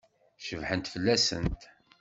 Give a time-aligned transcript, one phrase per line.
[0.45, 1.61] Cebḥent fell-asent?